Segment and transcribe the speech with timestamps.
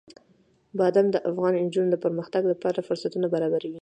[0.77, 3.69] بادام د افغان نجونو د پرمختګ لپاره فرصتونه برابروي.